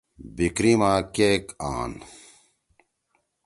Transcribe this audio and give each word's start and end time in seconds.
بِکری 0.35 0.73
ما 0.79 0.91
کیک 1.15 1.45
آن۔ 1.75 1.91